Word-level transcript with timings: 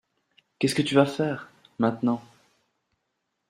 Qu’est-ce 0.57 0.73
que 0.73 0.81
tu 0.81 0.95
vas 0.95 1.05
faire, 1.05 1.47
maintenant? 1.77 2.23